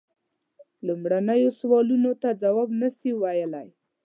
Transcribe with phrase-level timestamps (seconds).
[0.87, 3.67] لومړنیو سوالونو ته جواب نه سي ویلای.